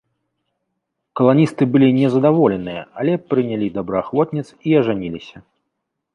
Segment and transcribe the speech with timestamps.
[1.19, 5.37] Каланісты былі не задаволеныя, але прынялі добраахвотніц і ажаніліся.